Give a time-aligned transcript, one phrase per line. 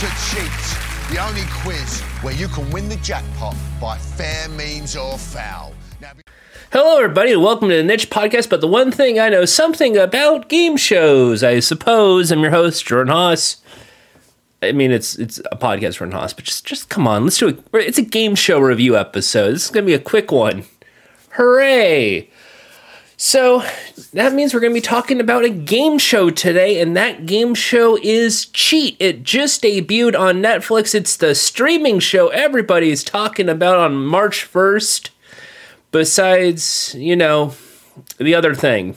[0.00, 5.16] To Cheat, the only quiz where you can win the jackpot by fair means or
[5.16, 5.72] foul.
[6.70, 8.50] Hello, everybody, and welcome to the Niche Podcast.
[8.50, 12.30] But the one thing I know something about game shows, I suppose.
[12.30, 13.62] I'm your host, Jordan Haas.
[14.62, 17.48] I mean, it's it's a podcast, Jordan Haas, but just just come on, let's do
[17.48, 17.64] it.
[17.72, 19.52] It's a game show review episode.
[19.52, 20.64] This is gonna be a quick one.
[21.30, 22.30] Hooray!
[23.16, 23.64] So
[24.12, 27.54] that means we're going to be talking about a game show today, and that game
[27.54, 28.96] show is Cheat.
[29.00, 30.94] It just debuted on Netflix.
[30.94, 35.10] It's the streaming show everybody's talking about on March 1st,
[35.92, 37.54] besides, you know,
[38.18, 38.96] the other thing,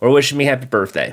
[0.00, 1.12] or wishing me happy birthday.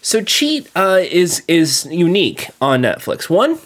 [0.00, 3.28] So Cheat uh, is is unique on Netflix.
[3.28, 3.58] One,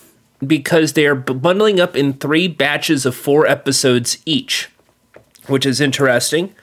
[0.45, 4.69] because they are bundling up in three batches of four episodes each
[5.49, 6.55] which is interesting.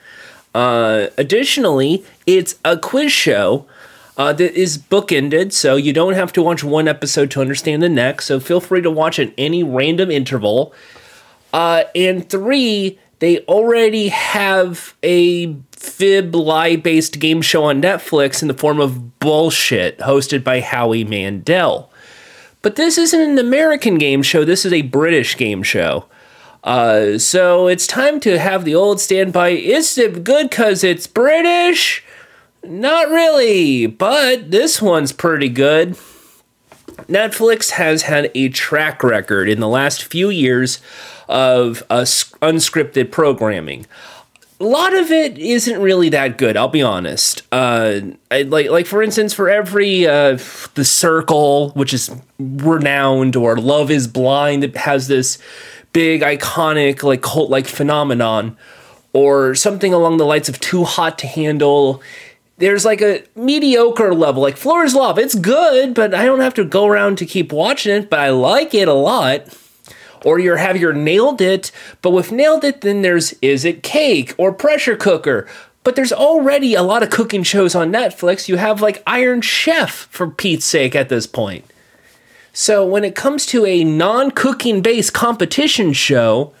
[0.54, 3.66] Uh, additionally, it's a quiz show
[4.16, 7.88] uh, that is bookended, so you don't have to watch one episode to understand the
[7.88, 8.26] next.
[8.26, 10.72] So feel free to watch at any random interval.
[11.52, 18.48] Uh, and three, they already have a fib lie based game show on Netflix in
[18.48, 21.90] the form of Bullshit, hosted by Howie Mandel.
[22.62, 26.06] But this isn't an American game show, this is a British game show.
[26.64, 29.50] Uh, so it's time to have the old standby.
[29.50, 32.04] Is it good because it's British?
[32.64, 35.96] Not really, but this one's pretty good.
[37.08, 40.80] Netflix has had a track record in the last few years
[41.28, 43.86] of uh, unscripted programming.
[44.58, 46.56] A lot of it isn't really that good.
[46.56, 47.42] I'll be honest.
[47.52, 50.38] Uh, I, like, like for instance, for every uh,
[50.74, 55.38] The Circle, which is renowned, or Love Is Blind, that has this
[55.96, 58.54] big iconic like cult like phenomenon
[59.14, 62.02] or something along the lines of too hot to handle.
[62.58, 65.22] There's like a mediocre level like floor's lava.
[65.22, 68.28] It's good but i don't have to go around to keep watching it but i
[68.28, 69.46] like it a lot.
[70.22, 74.34] Or you have your nailed it but with nailed it then there's is it cake?
[74.36, 75.48] Or pressure cooker.
[75.82, 78.48] But there's already a lot of cooking shows on netflix.
[78.48, 81.64] You have like iron chef for pete's sake at this point
[82.58, 86.54] so when it comes to a non-cooking based competition show,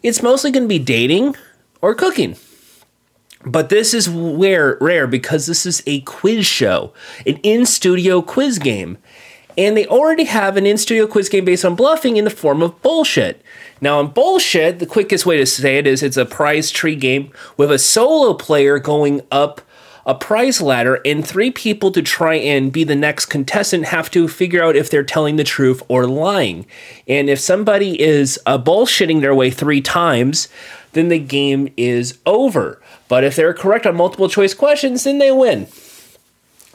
[0.00, 1.34] it's mostly going to be dating
[1.82, 2.36] or cooking.
[3.44, 6.94] But this is rare because this is a quiz show,
[7.26, 8.98] an in-studio quiz game.
[9.58, 12.80] And they already have an in-studio quiz game based on bluffing in the form of
[12.80, 13.42] bullshit.
[13.80, 17.32] Now, on bullshit, the quickest way to say it is it's a prize tree game
[17.56, 19.62] with a solo player going up
[20.06, 24.28] a prize ladder, and three people to try and be the next contestant have to
[24.28, 26.66] figure out if they're telling the truth or lying.
[27.06, 30.48] And if somebody is uh, bullshitting their way three times,
[30.92, 32.80] then the game is over.
[33.08, 35.68] But if they're correct on multiple choice questions, then they win.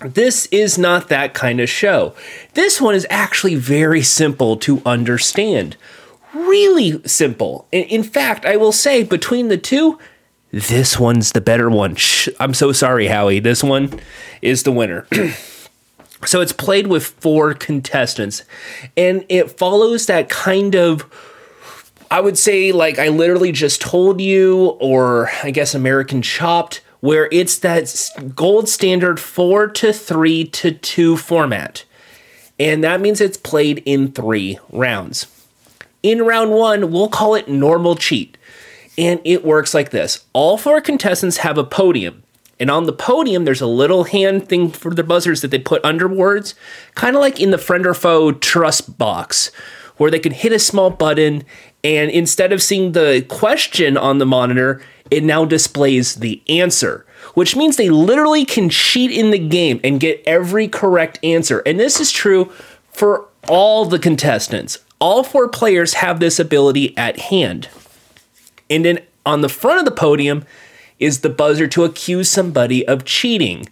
[0.04, 2.14] This is not that kind of show.
[2.54, 5.78] This one is actually very simple to understand.
[6.34, 7.66] Really simple.
[7.72, 9.98] In fact, I will say between the two,
[10.56, 11.96] this one's the better one.
[11.96, 13.40] Shh, I'm so sorry, Howie.
[13.42, 14.00] This one
[14.42, 15.06] is the winner.
[16.26, 18.44] so it's played with four contestants,
[18.96, 21.04] and it follows that kind of.
[22.10, 27.28] I would say, like I literally just told you, or I guess American Chopped, where
[27.34, 31.84] it's that gold standard four to three to two format.
[32.58, 35.28] And that means it's played in three rounds.
[36.02, 38.38] In round one, we'll call it normal cheat.
[38.98, 42.24] And it works like this all four contestants have a podium.
[42.60, 45.84] And on the podium, there's a little hand thing for the buzzers that they put
[45.84, 46.56] under words,
[46.96, 49.52] kind of like in the friend or foe trust box,
[49.98, 51.44] where they can hit a small button.
[51.84, 57.56] And instead of seeing the question on the monitor, it now displays the answer, which
[57.56, 61.60] means they literally can cheat in the game and get every correct answer.
[61.66, 62.52] And this is true
[62.92, 64.80] for all the contestants.
[65.00, 67.68] All four players have this ability at hand.
[68.70, 70.46] And then on the front of the podium
[71.00, 73.68] is the buzzer to accuse somebody of cheating.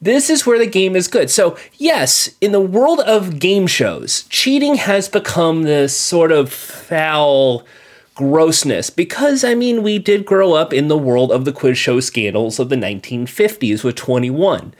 [0.00, 1.30] This is where the game is good.
[1.30, 7.64] So, yes, in the world of game shows, cheating has become this sort of foul
[8.14, 12.00] grossness because, I mean, we did grow up in the world of the quiz show
[12.00, 14.74] scandals of the 1950s with 21,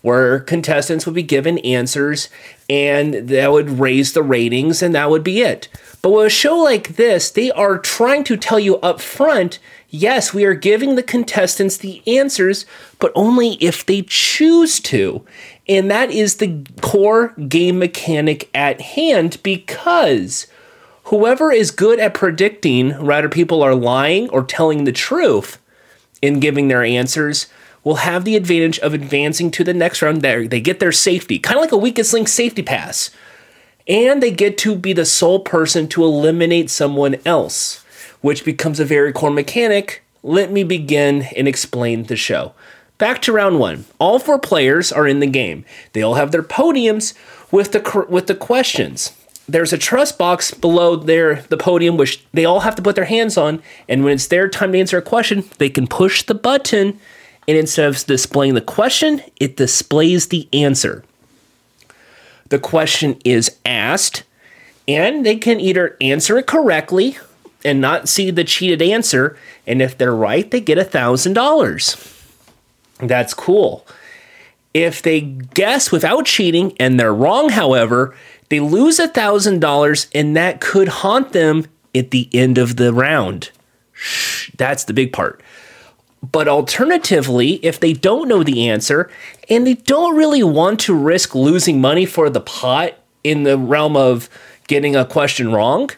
[0.00, 2.28] where contestants would be given answers
[2.68, 5.68] and that would raise the ratings and that would be it.
[6.02, 9.60] But with a show like this, they are trying to tell you up front
[9.92, 12.64] yes, we are giving the contestants the answers,
[12.98, 15.24] but only if they choose to.
[15.68, 20.48] And that is the core game mechanic at hand because
[21.04, 25.60] whoever is good at predicting whether people are lying or telling the truth
[26.20, 27.46] in giving their answers
[27.84, 30.22] will have the advantage of advancing to the next round.
[30.22, 33.10] There, they get their safety, kind of like a weakest link safety pass,
[33.86, 37.84] and they get to be the sole person to eliminate someone else,
[38.20, 40.02] which becomes a very core mechanic.
[40.22, 42.54] Let me begin and explain the show.
[42.98, 43.86] Back to round one.
[43.98, 45.64] All four players are in the game.
[45.92, 47.14] They all have their podiums
[47.50, 49.12] with the with the questions.
[49.48, 53.06] There's a trust box below their the podium which they all have to put their
[53.06, 56.34] hands on, and when it's their time to answer a question, they can push the
[56.34, 57.00] button,
[57.48, 61.02] and instead of displaying the question, it displays the answer.
[62.52, 64.24] The question is asked,
[64.86, 67.16] and they can either answer it correctly
[67.64, 71.96] and not see the cheated answer, and if they're right, they get a thousand dollars.
[72.98, 73.86] That's cool.
[74.74, 78.14] If they guess without cheating and they're wrong, however,
[78.50, 81.64] they lose a $1,000 and that could haunt them
[81.94, 83.50] at the end of the round.
[83.92, 85.42] Shh, that's the big part.
[86.30, 89.10] But alternatively, if they don't know the answer
[89.48, 93.96] and they don't really want to risk losing money for the pot in the realm
[93.96, 94.30] of
[94.68, 95.90] getting a question wrong,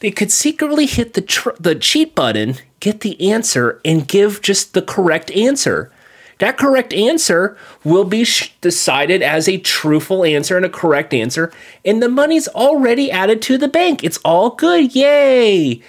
[0.00, 4.72] they could secretly hit the tr- the cheat button, get the answer, and give just
[4.72, 5.90] the correct answer.
[6.38, 11.50] That correct answer will be sh- decided as a truthful answer and a correct answer,
[11.84, 14.04] and the money's already added to the bank.
[14.04, 14.94] It's all good.
[14.94, 15.82] Yay!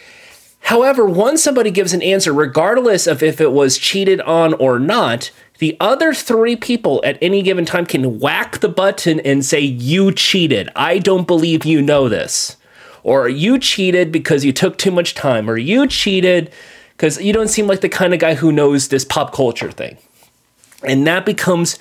[0.67, 5.31] However, once somebody gives an answer, regardless of if it was cheated on or not,
[5.59, 10.11] the other three people at any given time can whack the button and say, You
[10.11, 10.67] cheated.
[10.75, 12.57] I don't believe you know this.
[13.03, 15.49] Or you cheated because you took too much time.
[15.49, 16.51] Or you cheated
[16.97, 19.97] because you don't seem like the kind of guy who knows this pop culture thing.
[20.83, 21.79] And that becomes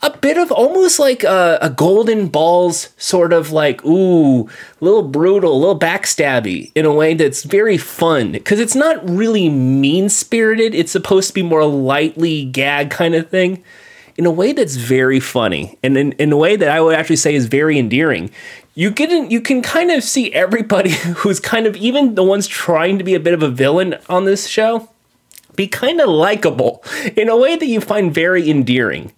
[0.00, 4.48] a bit of almost like a, a, golden balls sort of like ooh a
[4.80, 8.32] little brutal a little backstabby in a way that's very fun.
[8.32, 13.28] Because it's not really mean spirited it's supposed to be more lightly gag kind of
[13.28, 13.62] thing.
[14.16, 17.16] In a way that's very funny and in, in a way that i would actually
[17.16, 18.30] say is very endearing.
[18.74, 22.98] You can you can kind of see everybody who's kind of even the ones trying
[22.98, 24.88] to be a bit of a villain on this show
[25.58, 26.84] be kind of likable
[27.16, 29.12] in a way that you find very endearing.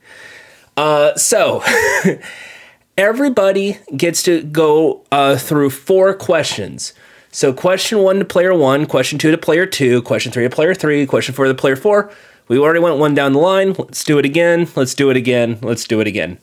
[0.81, 1.63] Uh, so,
[2.97, 6.95] everybody gets to go uh, through four questions.
[7.31, 10.73] So, question one to player one, question two to player two, question three to player
[10.73, 12.11] three, question four to player four.
[12.49, 13.75] We already went one down the line.
[13.75, 14.69] Let's do it again.
[14.75, 15.59] Let's do it again.
[15.61, 16.39] Let's do it again.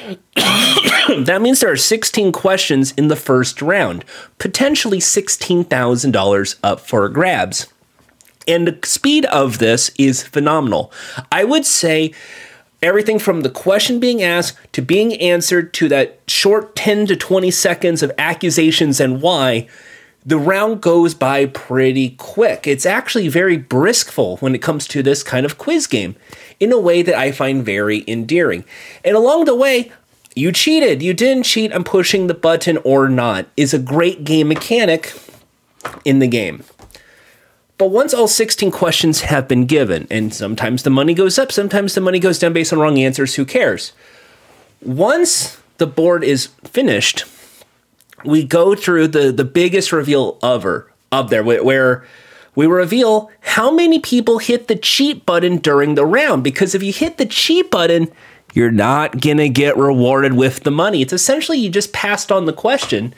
[0.36, 4.06] that means there are 16 questions in the first round,
[4.38, 7.66] potentially $16,000 up for grabs.
[8.48, 10.90] And the speed of this is phenomenal.
[11.30, 12.14] I would say
[12.82, 17.50] everything from the question being asked to being answered to that short 10 to 20
[17.50, 19.68] seconds of accusations and why,
[20.24, 22.66] the round goes by pretty quick.
[22.66, 26.16] It's actually very briskful when it comes to this kind of quiz game
[26.60, 28.64] in a way that I find very endearing.
[29.04, 29.90] And along the way,
[30.34, 34.48] you cheated, you didn't cheat, I'm pushing the button or not is a great game
[34.48, 35.12] mechanic
[36.04, 36.64] in the game.
[37.82, 41.96] But once all 16 questions have been given, and sometimes the money goes up, sometimes
[41.96, 43.92] the money goes down based on wrong answers, who cares?
[44.80, 47.24] Once the board is finished,
[48.24, 52.06] we go through the, the biggest reveal ever of there, where
[52.54, 56.44] we reveal how many people hit the cheat button during the round.
[56.44, 58.12] Because if you hit the cheat button,
[58.54, 61.02] you're not gonna get rewarded with the money.
[61.02, 63.12] It's essentially you just passed on the question.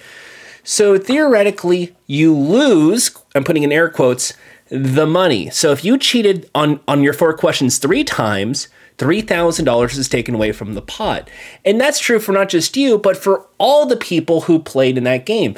[0.62, 4.32] So theoretically, you lose, I'm putting in air quotes,
[4.68, 5.50] the money.
[5.50, 8.68] So if you cheated on on your four questions three times,
[8.99, 11.28] $3,000 is taken away from the pot.
[11.64, 15.04] And that's true for not just you, but for all the people who played in
[15.04, 15.56] that game.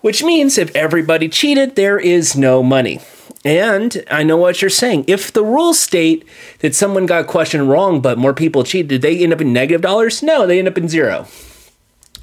[0.00, 3.00] Which means if everybody cheated, there is no money.
[3.44, 5.04] And I know what you're saying.
[5.06, 6.26] If the rules state
[6.60, 9.52] that someone got a question wrong, but more people cheated, did they end up in
[9.52, 10.22] negative dollars?
[10.22, 11.26] No, they end up in zero.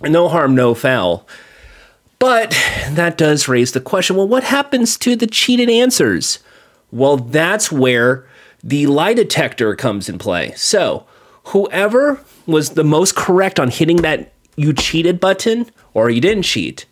[0.02, 1.28] No harm, no foul.
[2.20, 2.52] But
[2.90, 6.40] that does raise the question well, what happens to the cheated answers?
[6.92, 8.28] Well, that's where
[8.62, 10.52] the lie detector comes in play.
[10.56, 11.06] So,
[11.46, 16.86] whoever was the most correct on hitting that you cheated button or you didn't cheat,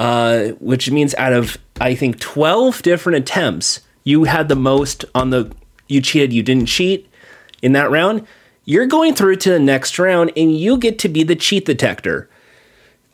[0.00, 5.30] uh, which means out of, I think, 12 different attempts, you had the most on
[5.30, 5.52] the
[5.86, 7.08] you cheated, you didn't cheat
[7.62, 8.26] in that round.
[8.64, 12.28] You're going through to the next round and you get to be the cheat detector.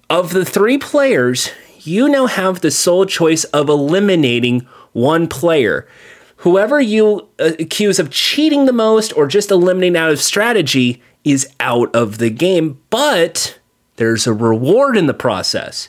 [0.09, 4.61] Of the three players, you now have the sole choice of eliminating
[4.93, 5.89] one player.
[6.39, 11.93] Whoever you accuse of cheating the most or just eliminating out of strategy is out
[11.95, 13.59] of the game, but
[13.97, 15.89] there's a reward in the process.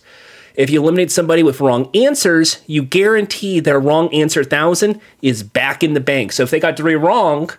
[0.56, 5.84] If you eliminate somebody with wrong answers, you guarantee their wrong answer thousand is back
[5.84, 6.32] in the bank.
[6.32, 7.52] So if they got three wrong,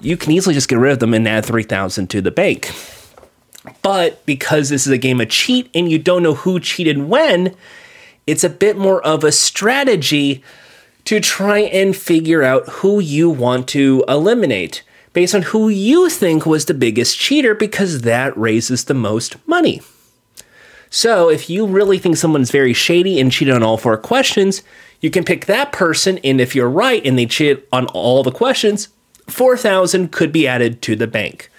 [0.00, 2.72] you can easily just get rid of them and add 3000 to the bank.
[3.82, 7.54] But because this is a game of cheat and you don't know who cheated when,
[8.26, 10.42] it's a bit more of a strategy
[11.04, 16.44] to try and figure out who you want to eliminate based on who you think
[16.44, 19.80] was the biggest cheater because that raises the most money.
[20.90, 24.62] So, if you really think someone's very shady and cheated on all four questions,
[25.00, 28.30] you can pick that person, and if you're right and they cheated on all the
[28.30, 28.88] questions,
[29.28, 31.50] 4,000 could be added to the bank.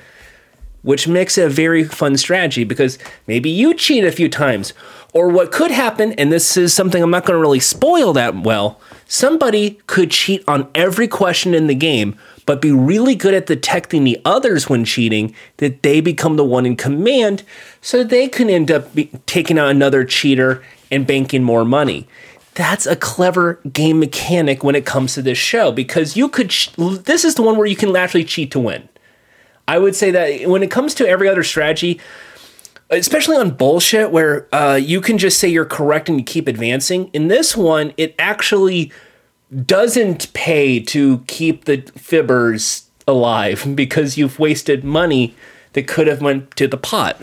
[0.86, 4.72] Which makes it a very fun strategy because maybe you cheat a few times.
[5.14, 8.44] Or what could happen, and this is something I'm not going to really spoil that
[8.44, 13.48] well, somebody could cheat on every question in the game, but be really good at
[13.48, 17.44] detecting the others when cheating, that they become the one in command,
[17.82, 18.90] so they can end up
[19.26, 22.08] taking out another cheater and banking more money.
[22.54, 26.50] That's a clever game mechanic when it comes to this show because you could.
[26.78, 28.88] this is the one where you can actually cheat to win.
[29.68, 32.00] I would say that when it comes to every other strategy,
[32.90, 37.10] especially on bullshit where uh, you can just say you're correct and you keep advancing.
[37.14, 38.92] In this one, it actually
[39.66, 45.36] doesn't pay to keep the fibbers alive because you've wasted money
[45.74, 47.22] that could have went to the pot.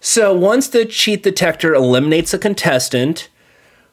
[0.00, 3.28] So once the cheat detector eliminates a contestant,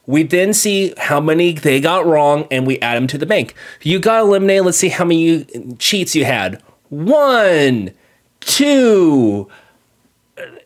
[0.06, 3.52] we then see how many they got wrong and we add them to the bank.
[3.82, 4.64] You got eliminated.
[4.64, 5.44] Let's see how many
[5.78, 6.62] cheats you had.
[6.88, 7.92] One,
[8.40, 9.48] two,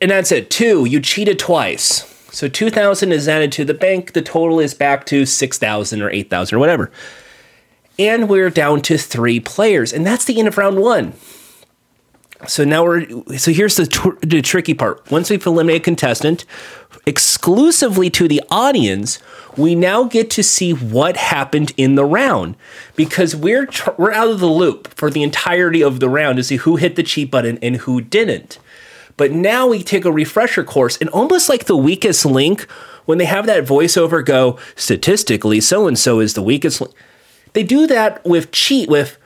[0.00, 0.50] and that's it.
[0.50, 2.09] Two, you cheated twice.
[2.33, 4.12] So 2000 is added to the bank.
[4.12, 6.91] The total is back to 6000 or 8000 or whatever.
[7.99, 9.93] And we're down to three players.
[9.93, 11.12] And that's the end of round one.
[12.49, 13.07] So now we're
[13.37, 15.11] so here's the, tr- the tricky part.
[15.11, 16.45] Once we've eliminated a contestant,
[17.07, 19.21] exclusively to the audience,
[19.57, 22.57] we now get to see what happened in the round
[22.97, 26.45] because we're tr- we're out of the loop for the entirety of the round to
[26.45, 28.59] see who hit the cheat button and who didn't.
[29.17, 32.63] But now we take a refresher course, and almost like the weakest link,
[33.05, 36.95] when they have that voiceover go, statistically, so and so is the weakest link.
[37.53, 39.19] They do that with cheat, with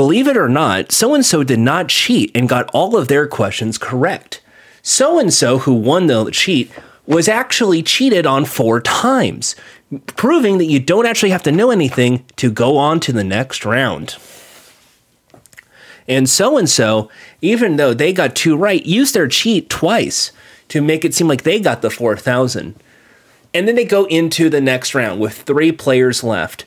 [0.00, 3.26] believe it or not, so and so did not cheat and got all of their
[3.26, 4.40] questions correct.
[4.80, 6.72] So and so, who won the cheat,
[7.06, 9.54] was actually cheated on four times,
[10.16, 13.66] proving that you don't actually have to know anything to go on to the next
[13.66, 14.16] round.
[16.08, 17.10] And so and so,
[17.42, 20.32] even though they got two right, used their cheat twice
[20.68, 22.74] to make it seem like they got the 4,000.
[23.52, 26.64] And then they go into the next round with three players left.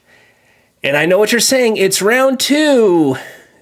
[0.84, 3.16] And I know what you're saying, it's round two.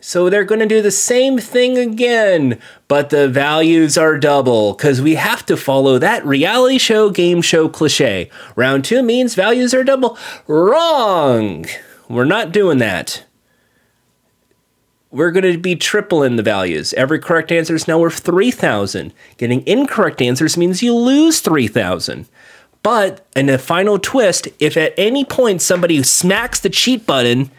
[0.03, 4.99] So they're going to do the same thing again, but the values are double because
[4.99, 8.31] we have to follow that reality show game show cliche.
[8.55, 10.17] Round two means values are double.
[10.47, 11.67] Wrong!
[12.09, 13.23] We're not doing that
[15.11, 16.93] we're going to be tripling the values.
[16.93, 19.13] Every correct answer is now worth 3,000.
[19.37, 22.27] Getting incorrect answers means you lose 3,000.
[22.83, 27.51] But in a final twist, if at any point somebody smacks the cheat button,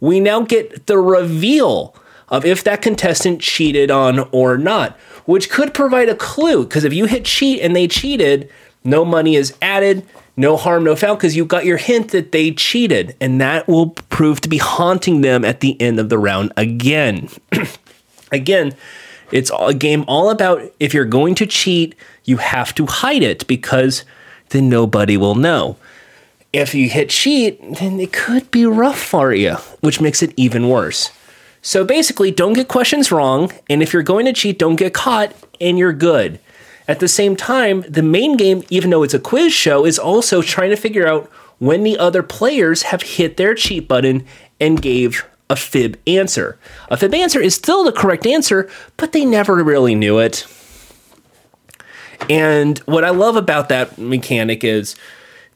[0.00, 1.94] we now get the reveal
[2.28, 4.96] of if that contestant cheated on or not,
[5.26, 6.64] which could provide a clue.
[6.64, 8.50] Because if you hit cheat and they cheated,
[8.82, 12.52] no money is added, no harm, no foul, because you got your hint that they
[12.52, 16.52] cheated, and that will prove to be haunting them at the end of the round
[16.56, 17.28] again.
[18.32, 18.74] again,
[19.32, 21.94] it's a game all about if you're going to cheat,
[22.24, 24.04] you have to hide it because
[24.50, 25.76] then nobody will know.
[26.52, 30.68] If you hit cheat, then it could be rough for you, which makes it even
[30.68, 31.10] worse.
[31.60, 35.34] So basically, don't get questions wrong, and if you're going to cheat, don't get caught,
[35.60, 36.38] and you're good.
[36.88, 40.42] At the same time, the main game, even though it's a quiz show, is also
[40.42, 44.24] trying to figure out when the other players have hit their cheat button
[44.60, 46.58] and gave a fib answer.
[46.88, 50.46] A fib answer is still the correct answer, but they never really knew it.
[52.28, 54.96] And what I love about that mechanic is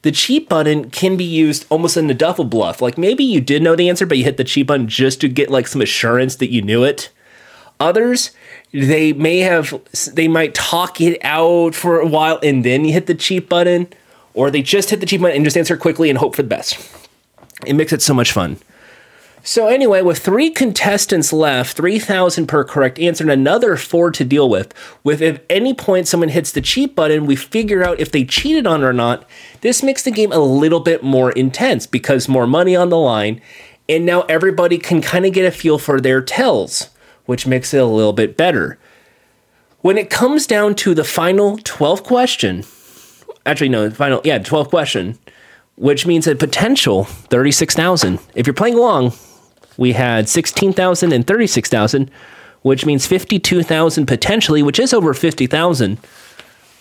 [0.01, 2.81] the cheat button can be used almost in a double bluff.
[2.81, 5.27] Like maybe you did know the answer, but you hit the cheat button just to
[5.27, 7.09] get like some assurance that you knew it.
[7.79, 8.31] Others,
[8.71, 9.73] they may have
[10.13, 13.87] they might talk it out for a while and then you hit the cheat button
[14.33, 16.47] or they just hit the cheat button and just answer quickly and hope for the
[16.47, 16.79] best
[17.65, 18.57] it makes it so much fun
[19.43, 24.49] so anyway with three contestants left 3000 per correct answer and another four to deal
[24.49, 28.23] with with at any point someone hits the cheat button we figure out if they
[28.23, 29.25] cheated on it or not
[29.61, 33.41] this makes the game a little bit more intense because more money on the line
[33.89, 36.89] and now everybody can kind of get a feel for their tells
[37.25, 38.77] which makes it a little bit better.
[39.79, 42.65] When it comes down to the final 12 question,
[43.45, 45.17] actually, no, the final, yeah, 12 question,
[45.75, 48.19] which means a potential 36,000.
[48.35, 49.13] If you're playing along,
[49.81, 52.11] we had 16,000 and 36,000,
[52.61, 55.97] which means 52,000 potentially, which is over 50,000.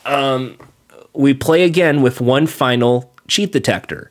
[0.04, 0.59] Um,
[1.14, 4.11] we play again with one final cheat detector.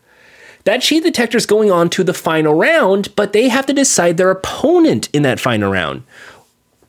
[0.64, 4.18] That cheat detector is going on to the final round, but they have to decide
[4.18, 6.02] their opponent in that final round.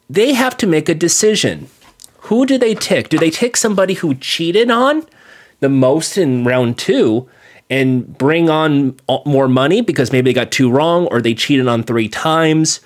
[0.08, 1.68] They have to make a decision.
[2.30, 3.10] Who do they tick?
[3.10, 5.04] Do they tick somebody who cheated on
[5.60, 7.28] the most in round two
[7.70, 11.84] and bring on more money because maybe they got two wrong or they cheated on
[11.84, 12.80] three times?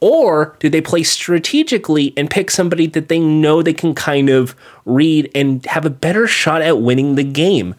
[0.00, 4.54] Or do they play strategically and pick somebody that they know they can kind of
[4.84, 7.74] read and have a better shot at winning the game?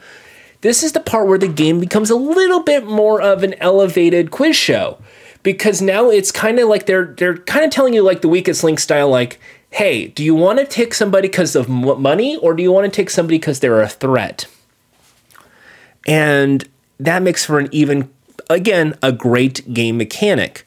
[0.61, 4.29] This is the part where the game becomes a little bit more of an elevated
[4.29, 4.97] quiz show
[5.43, 8.63] because now it's kind of like they're they're kind of telling you like the weakest
[8.63, 9.39] link style like
[9.71, 12.91] hey do you want to take somebody because of money or do you want to
[12.91, 14.47] take somebody because they're a threat
[16.09, 16.67] and
[16.99, 18.09] that makes for an even
[18.49, 20.65] again a great game mechanic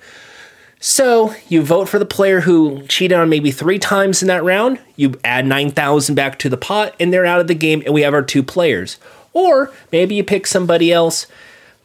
[0.85, 4.81] so you vote for the player who cheated on maybe three times in that round.
[4.97, 8.03] You add 9,000 back to the pot, and they're out of the game, and we
[8.03, 8.99] have our two players.
[9.33, 11.29] Or maybe you pick somebody else.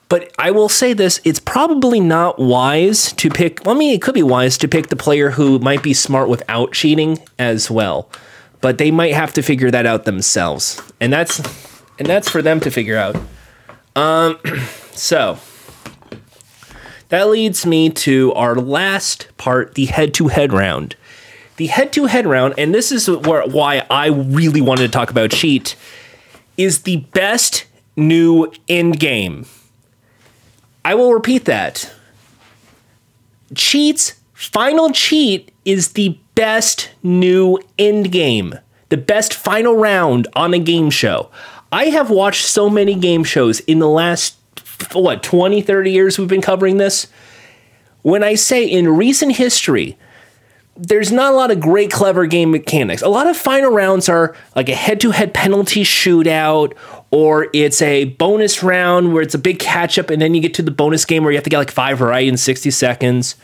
[0.09, 4.15] But I will say this it's probably not wise to pick, I mean, it could
[4.15, 8.09] be wise to pick the player who might be smart without cheating as well.
[8.61, 10.81] But they might have to figure that out themselves.
[10.99, 11.39] And that's
[11.99, 13.15] and that's for them to figure out.
[13.97, 14.39] Um
[14.91, 15.39] so
[17.09, 20.95] that leads me to our last part, the head-to-head round.
[21.55, 25.75] The head-to-head round, and this is where, why I really wanted to talk about cheat,
[26.57, 29.45] is the best new end game.
[30.83, 31.91] I will repeat that.
[33.55, 38.53] Cheats, final cheat is the best new end game,
[38.89, 41.29] the best final round on a game show.
[41.71, 44.35] I have watched so many game shows in the last
[44.93, 47.07] what 20 30 years we've been covering this.
[48.03, 49.97] When i say in recent history
[50.79, 53.01] there's not a lot of great clever game mechanics.
[53.01, 56.73] A lot of final rounds are like a head-to-head penalty shootout
[57.09, 60.53] or it's a bonus round where it's a big catch up and then you get
[60.53, 63.35] to the bonus game where you have to get like five right in 60 seconds.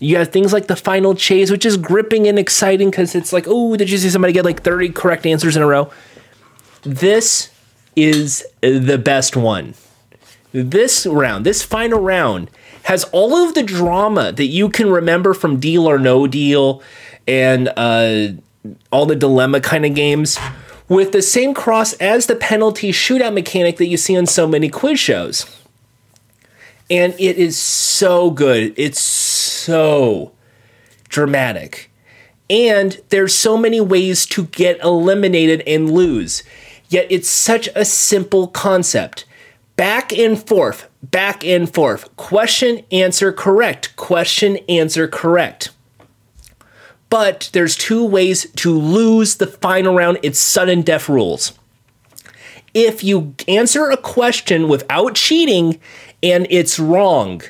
[0.00, 3.46] You have things like the final chase which is gripping and exciting because it's like
[3.48, 5.90] oh did you see somebody get like 30 correct answers in a row?
[6.82, 7.48] This
[7.96, 9.74] is the best one
[10.64, 12.50] this round, this final round,
[12.84, 16.82] has all of the drama that you can remember from Deal or No Deal
[17.26, 18.28] and uh,
[18.90, 20.38] all the dilemma kind of games
[20.88, 24.68] with the same cross as the penalty shootout mechanic that you see on so many
[24.68, 25.60] quiz shows.
[26.88, 28.72] And it is so good.
[28.76, 30.32] It's so
[31.08, 31.90] dramatic.
[32.48, 36.44] And there's so many ways to get eliminated and lose.
[36.88, 39.24] Yet it's such a simple concept
[39.76, 42.14] back and forth, back and forth.
[42.16, 43.94] Question, answer, correct.
[43.96, 45.70] Question, answer, correct.
[47.08, 50.18] But there's two ways to lose the final round.
[50.22, 51.52] It's sudden death rules.
[52.74, 55.80] If you answer a question without cheating
[56.22, 57.42] and it's wrong,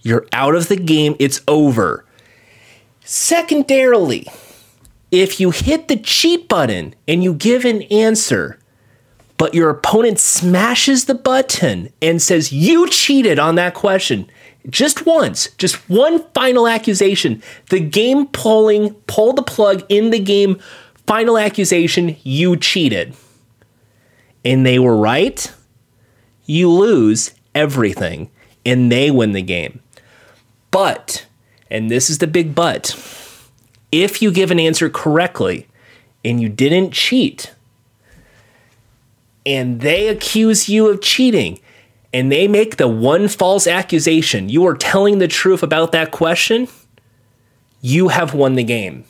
[0.00, 1.16] you're out of the game.
[1.18, 2.04] It's over.
[3.04, 4.26] Secondarily,
[5.10, 8.58] if you hit the cheat button and you give an answer
[9.36, 14.30] but your opponent smashes the button and says, You cheated on that question.
[14.70, 17.42] Just once, just one final accusation.
[17.68, 20.58] The game pulling, pull the plug in the game,
[21.06, 23.14] final accusation, you cheated.
[24.44, 25.52] And they were right.
[26.46, 28.30] You lose everything
[28.64, 29.80] and they win the game.
[30.70, 31.26] But,
[31.70, 32.96] and this is the big but,
[33.92, 35.68] if you give an answer correctly
[36.24, 37.54] and you didn't cheat,
[39.46, 41.60] and they accuse you of cheating
[42.12, 46.68] and they make the one false accusation, you are telling the truth about that question,
[47.80, 49.04] you have won the game.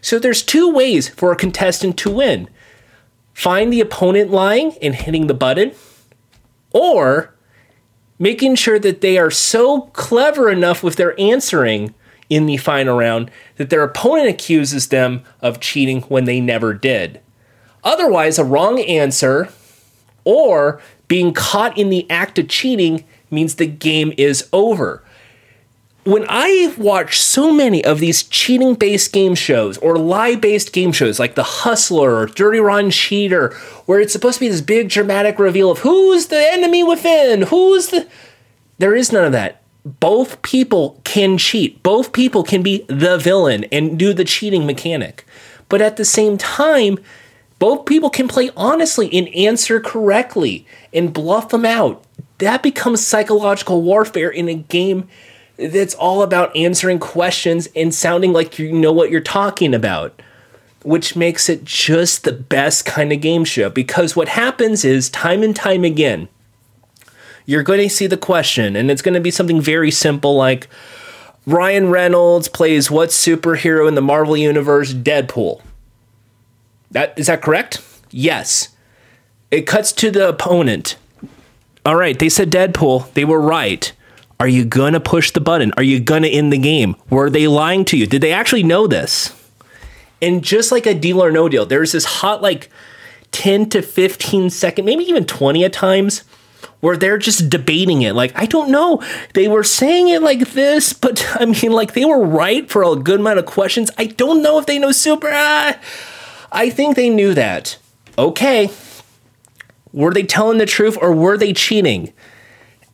[0.00, 2.48] So there's two ways for a contestant to win.
[3.32, 5.72] Find the opponent lying and hitting the button,
[6.72, 7.34] or
[8.18, 11.94] making sure that they are so clever enough with their answering
[12.28, 17.20] in the final round that their opponent accuses them of cheating when they never did.
[17.86, 19.48] Otherwise, a wrong answer
[20.24, 25.04] or being caught in the act of cheating means the game is over.
[26.02, 30.90] When I watch so many of these cheating based game shows or lie based game
[30.90, 33.54] shows like The Hustler or Dirty Rotten Cheater,
[33.86, 37.88] where it's supposed to be this big dramatic reveal of who's the enemy within, who's
[37.88, 38.08] the.
[38.78, 39.62] There is none of that.
[39.84, 45.24] Both people can cheat, both people can be the villain and do the cheating mechanic.
[45.68, 46.98] But at the same time,
[47.58, 52.04] both people can play honestly and answer correctly and bluff them out.
[52.38, 55.08] That becomes psychological warfare in a game
[55.58, 60.20] that's all about answering questions and sounding like you know what you're talking about,
[60.82, 63.70] which makes it just the best kind of game show.
[63.70, 66.28] Because what happens is, time and time again,
[67.46, 70.68] you're going to see the question, and it's going to be something very simple like
[71.46, 74.92] Ryan Reynolds plays what superhero in the Marvel Universe?
[74.92, 75.62] Deadpool.
[76.90, 77.82] That is that correct?
[78.10, 78.68] Yes.
[79.50, 80.96] It cuts to the opponent.
[81.84, 83.12] All right, they said Deadpool.
[83.14, 83.92] They were right.
[84.38, 85.72] Are you to push the button?
[85.76, 86.96] Are you to end the game?
[87.08, 88.06] Were they lying to you?
[88.06, 89.32] Did they actually know this?
[90.20, 92.70] And just like a deal or no deal, there's this hot, like
[93.32, 96.24] 10 to 15 second, maybe even 20 at times,
[96.80, 98.14] where they're just debating it.
[98.14, 99.02] Like, I don't know.
[99.34, 102.96] They were saying it like this, but I mean, like, they were right for a
[102.96, 103.90] good amount of questions.
[103.96, 105.28] I don't know if they know super.
[105.30, 105.78] Ah,
[106.52, 107.78] I think they knew that.
[108.18, 108.70] Okay.
[109.92, 112.12] Were they telling the truth or were they cheating?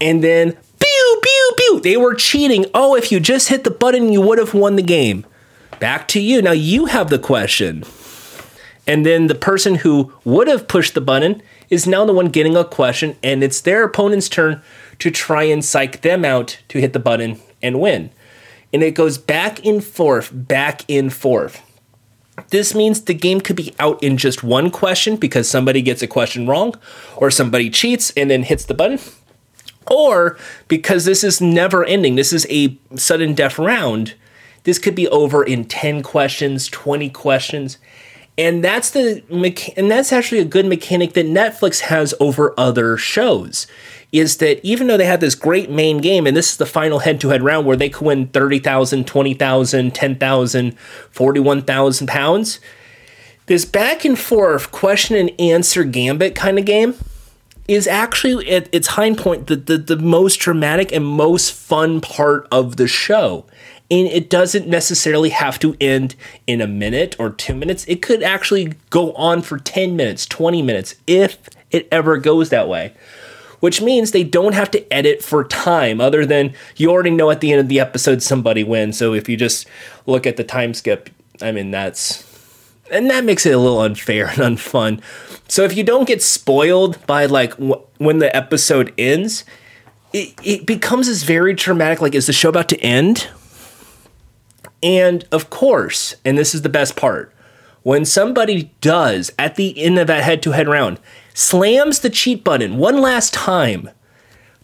[0.00, 1.80] And then pew, pew, pew.
[1.80, 2.66] They were cheating.
[2.74, 5.26] Oh, if you just hit the button, you would have won the game.
[5.78, 6.42] Back to you.
[6.42, 7.84] Now you have the question.
[8.86, 12.56] And then the person who would have pushed the button is now the one getting
[12.56, 14.60] a question, and it's their opponent's turn
[14.98, 18.10] to try and psych them out to hit the button and win.
[18.72, 21.62] And it goes back and forth, back and forth.
[22.48, 26.06] This means the game could be out in just one question because somebody gets a
[26.06, 26.74] question wrong,
[27.16, 28.98] or somebody cheats and then hits the button,
[29.90, 34.14] or because this is never ending, this is a sudden death round,
[34.64, 37.78] this could be over in 10 questions, 20 questions.
[38.38, 39.22] And that's the
[39.76, 43.66] and that's actually a good mechanic that Netflix has over other shows.
[44.10, 46.98] Is that even though they have this great main game, and this is the final
[46.98, 50.78] head to head round where they could win 30,000, 20,000, 10,000,
[51.10, 52.60] 41,000 pounds,
[53.46, 56.94] this back and forth question and answer gambit kind of game
[57.68, 62.46] is actually at its high point the, the, the most dramatic and most fun part
[62.50, 63.46] of the show.
[63.90, 66.14] And it doesn't necessarily have to end
[66.46, 67.84] in a minute or two minutes.
[67.86, 71.38] It could actually go on for 10 minutes, 20 minutes, if
[71.70, 72.94] it ever goes that way.
[73.60, 77.40] Which means they don't have to edit for time, other than you already know at
[77.40, 78.98] the end of the episode somebody wins.
[78.98, 79.68] So if you just
[80.04, 82.31] look at the time skip, I mean, that's
[82.90, 85.00] and that makes it a little unfair and unfun.
[85.48, 89.44] So if you don't get spoiled by like wh- when the episode ends,
[90.12, 92.00] it, it becomes this very dramatic.
[92.00, 93.28] Like, is the show about to end?
[94.82, 97.32] And of course, and this is the best part,
[97.82, 101.00] when somebody does at the end of that head-to-head round
[101.34, 103.90] slams the cheat button one last time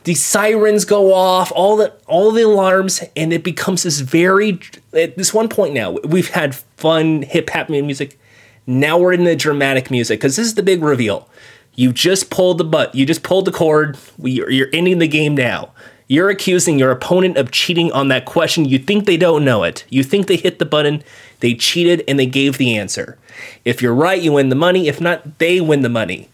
[0.05, 4.61] the sirens go off, all the all the alarms, and it becomes this very
[4.93, 5.93] at this one point now.
[6.05, 8.19] We've had fun hip hop music.
[8.67, 11.29] Now we're in the dramatic music because this is the big reveal.
[11.75, 12.95] You just pulled the butt.
[12.95, 13.97] You just pulled the cord.
[14.19, 15.73] We, you're ending the game now.
[16.09, 18.65] You're accusing your opponent of cheating on that question.
[18.65, 19.85] You think they don't know it.
[19.91, 21.05] You think they hit the button,
[21.41, 23.19] they cheated, and they gave the answer.
[23.65, 24.89] If you're right, you win the money.
[24.89, 26.31] If not, they win the money.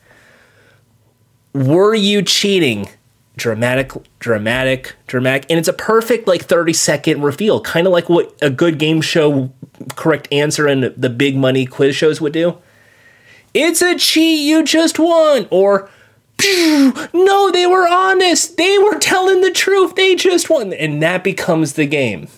[1.53, 2.89] Were you cheating?
[3.37, 8.35] Dramatic, dramatic, dramatic, and it's a perfect like 30 second reveal, kind of like what
[8.41, 9.53] a good game show
[9.97, 12.59] correct answer and the big money quiz shows would do.
[13.53, 15.89] It's a cheat, you just won, or
[16.43, 21.75] no, they were honest, they were telling the truth, they just won, and that becomes
[21.75, 22.29] the game.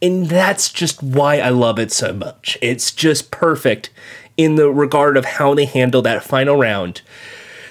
[0.00, 2.56] And that's just why I love it so much.
[2.62, 3.90] It's just perfect
[4.36, 7.02] in the regard of how they handle that final round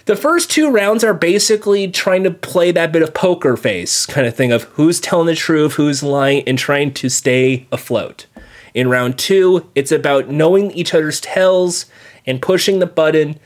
[0.07, 4.25] the first two rounds are basically trying to play that bit of poker face kind
[4.25, 8.25] of thing of who's telling the truth, who's lying, and trying to stay afloat.
[8.73, 11.87] In round two, it's about knowing each other's tells
[12.25, 13.37] and pushing the button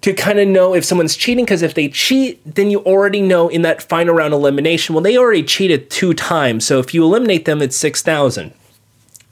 [0.00, 3.48] to kind of know if someone's cheating because if they cheat then you already know
[3.48, 7.46] in that final round elimination well they already cheated two times so if you eliminate
[7.46, 8.54] them it's 6000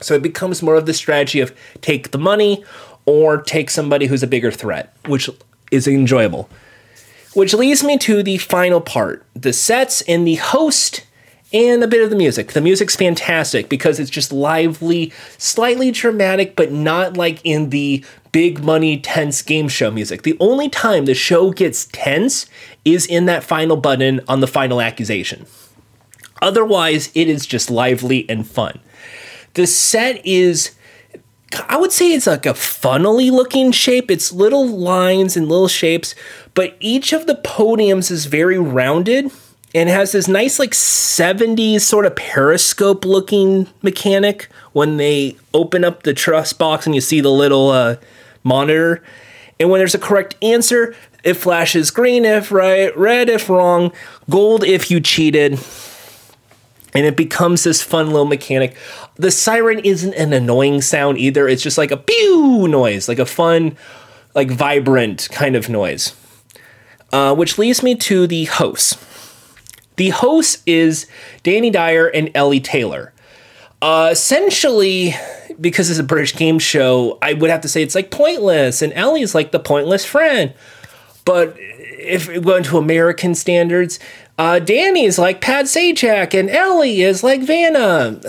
[0.00, 2.64] so it becomes more of the strategy of take the money
[3.04, 5.30] or take somebody who's a bigger threat which
[5.70, 6.48] is enjoyable.
[7.34, 11.06] Which leads me to the final part the sets and the host
[11.52, 12.52] and a bit of the music.
[12.52, 18.62] The music's fantastic because it's just lively, slightly dramatic, but not like in the big
[18.62, 20.22] money, tense game show music.
[20.22, 22.46] The only time the show gets tense
[22.84, 25.46] is in that final button on the final accusation.
[26.42, 28.78] Otherwise, it is just lively and fun.
[29.54, 30.72] The set is
[31.68, 34.10] I would say it's like a funnily looking shape.
[34.10, 36.14] It's little lines and little shapes,
[36.54, 39.30] but each of the podiums is very rounded
[39.74, 46.02] and has this nice like 70s sort of periscope looking mechanic when they open up
[46.02, 47.96] the trust box and you see the little uh,
[48.42, 49.02] monitor.
[49.60, 53.92] And when there's a correct answer, it flashes green if right, red if wrong,
[54.28, 55.58] gold if you cheated.
[56.94, 58.76] and it becomes this fun little mechanic.
[59.16, 61.48] The siren isn't an annoying sound either.
[61.48, 63.76] It's just like a pew noise, like a fun,
[64.34, 66.14] like vibrant kind of noise.
[67.12, 68.98] Uh, which leads me to the host.
[69.96, 71.06] The host is
[71.42, 73.12] Danny Dyer and Ellie Taylor.
[73.80, 75.14] Uh, essentially,
[75.60, 78.92] because it's a British game show, I would have to say it's like pointless, and
[78.92, 80.52] Ellie's like the pointless friend.
[81.24, 83.98] But if we go into American standards,
[84.38, 88.20] uh, Danny is like Pat Sajak, and Ellie is like Vanna.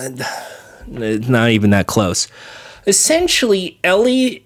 [0.87, 2.27] Not even that close.
[2.85, 4.45] Essentially, Ellie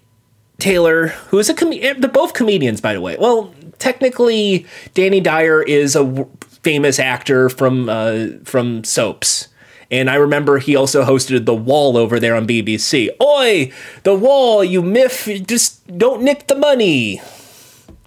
[0.58, 3.16] Taylor, who is a comedian, they're both comedians, by the way.
[3.18, 6.26] Well, technically, Danny Dyer is a
[6.62, 9.48] famous actor from uh, from soaps.
[9.90, 13.10] And I remember he also hosted The Wall over there on BBC.
[13.20, 13.70] Oi,
[14.04, 17.20] The Wall, you miff, just don't nick the money.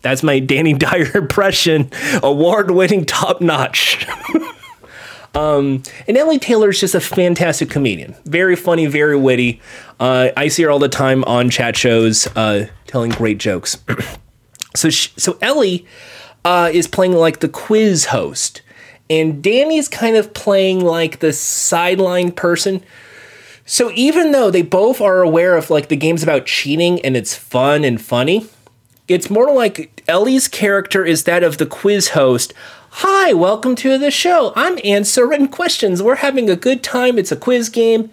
[0.02, 1.91] That's my Danny Dyer impression,
[2.24, 4.08] award winning, top notch.
[5.36, 8.15] um, and Ellie Taylor is just a fantastic comedian.
[8.26, 9.62] Very funny, very witty.
[10.00, 13.78] Uh, I see her all the time on chat shows uh, telling great jokes.
[14.76, 15.86] so, she, so Ellie
[16.43, 18.62] uh, is playing like the quiz host
[19.10, 22.84] and Danny's kind of playing like the sideline person.
[23.65, 27.36] So even though they both are aware of like the game's about cheating and it's
[27.36, 28.48] fun and funny,
[29.08, 32.54] it's more like Ellie's character is that of the quiz host.
[32.99, 34.53] Hi, welcome to the show.
[34.55, 36.01] I'm answering questions.
[36.01, 37.19] We're having a good time.
[37.19, 38.10] It's a quiz game.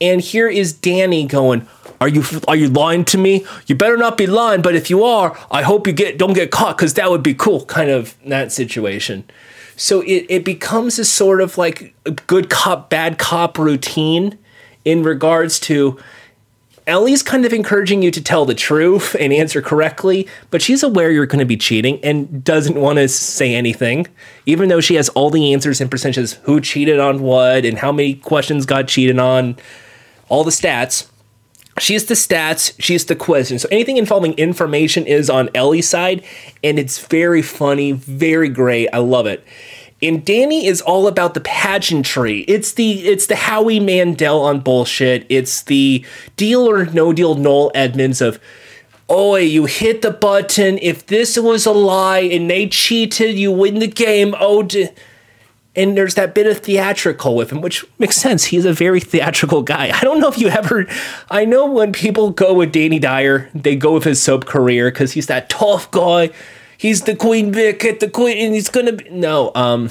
[0.00, 1.68] And here is Danny going,
[2.00, 3.46] "Are you are you lying to me?
[3.68, 6.50] You better not be lying, but if you are, I hope you get don't get
[6.50, 9.22] caught cuz that would be cool." Kind of that situation.
[9.76, 11.94] So it, it becomes a sort of like
[12.26, 14.36] good cop, bad cop routine
[14.84, 15.96] in regards to
[16.86, 21.12] Ellie's kind of encouraging you to tell the truth and answer correctly, but she's aware
[21.12, 24.06] you're going to be cheating and doesn't want to say anything,
[24.46, 27.92] even though she has all the answers and percentages who cheated on what and how
[27.92, 29.56] many questions got cheated on,
[30.28, 31.08] all the stats.
[31.78, 33.58] She's the stats, she's the question.
[33.58, 36.24] So anything involving information is on Ellie's side,
[36.62, 38.88] and it's very funny, very great.
[38.92, 39.46] I love it.
[40.02, 42.40] And Danny is all about the pageantry.
[42.40, 45.24] It's the it's the Howie Mandel on bullshit.
[45.28, 46.04] It's the
[46.36, 48.40] deal or no deal Noel Edmonds of
[49.10, 50.78] Oi, you hit the button.
[50.78, 54.34] If this was a lie and they cheated, you win the game.
[54.40, 54.88] Oh, d-
[55.74, 58.44] and there's that bit of theatrical with him, which makes sense.
[58.44, 59.90] He's a very theatrical guy.
[59.94, 60.86] I don't know if you ever.
[61.30, 65.12] I know when people go with Danny Dyer, they go with his soap career because
[65.12, 66.30] he's that tough guy.
[66.82, 69.52] He's the Queen Vic at the Queen, and he's gonna be no.
[69.54, 69.88] Um,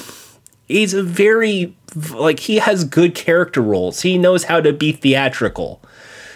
[0.68, 1.74] he's a very
[2.14, 4.02] like he has good character roles.
[4.02, 5.82] He knows how to be theatrical.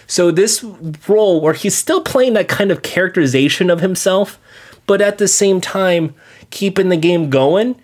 [0.06, 0.64] So this
[1.06, 4.38] role where he's still playing that kind of characterization of himself,
[4.86, 6.14] but at the same time
[6.48, 7.78] keeping the game going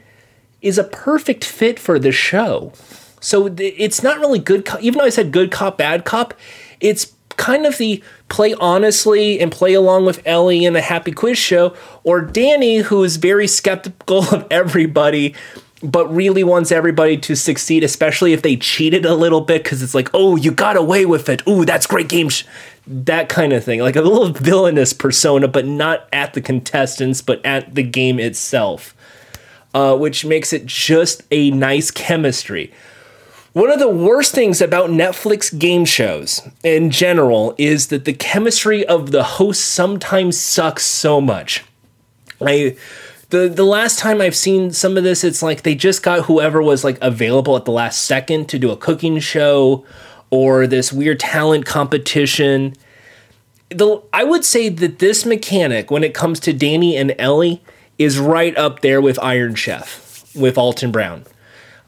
[0.63, 2.73] is a perfect fit for the show.
[3.21, 6.33] So it's not really good, cop, even though I said good cop, bad cop,
[6.81, 11.37] it's kind of the play honestly and play along with Ellie in a happy quiz
[11.37, 11.75] show,
[12.05, 15.35] or Danny, who is very skeptical of everybody,
[15.83, 19.95] but really wants everybody to succeed, especially if they cheated a little bit, because it's
[19.95, 21.43] like, oh, you got away with it.
[21.49, 22.29] Ooh, that's great game.
[22.29, 22.45] Sh-.
[22.87, 23.81] That kind of thing.
[23.81, 28.95] Like a little villainous persona, but not at the contestants, but at the game itself
[29.75, 32.73] uh, which makes it just a nice chemistry.
[33.53, 38.87] One of the worst things about Netflix game shows in general is that the chemistry
[38.87, 41.63] of the hosts sometimes sucks so much.
[42.41, 42.77] I
[43.29, 46.63] the the last time I've seen some of this, it's like they just got whoever
[46.63, 49.85] was like available at the last second to do a cooking show
[50.31, 52.75] or this weird talent competition.
[53.69, 57.63] The I would say that this mechanic, when it comes to Danny and Ellie,
[57.99, 61.27] is right up there with Iron Chef with Alton Brown.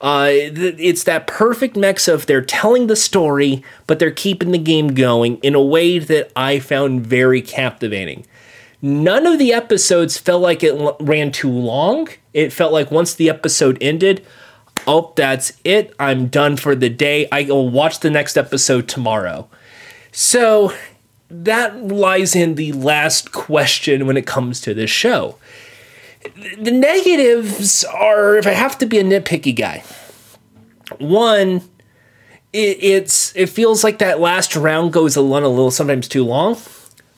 [0.05, 4.89] Uh, it's that perfect mix of they're telling the story, but they're keeping the game
[4.89, 8.27] going in a way that I found very captivating.
[8.83, 12.09] None of the episodes felt like it ran too long.
[12.35, 14.23] It felt like once the episode ended,
[14.87, 15.95] oh, that's it.
[15.99, 17.27] I'm done for the day.
[17.33, 19.49] I will watch the next episode tomorrow.
[20.13, 20.75] So
[21.31, 25.39] that lies in the last question when it comes to this show
[26.59, 29.85] the negatives are if I have to be a nitpicky guy.
[30.99, 31.63] One,
[32.53, 36.57] it, it's it feels like that last round goes little, a little sometimes too long.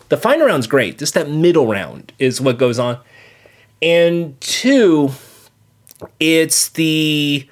[0.08, 0.98] The final round's great.
[0.98, 2.98] Just that middle round is what goes on.
[3.82, 5.10] And two,
[6.20, 7.48] it's the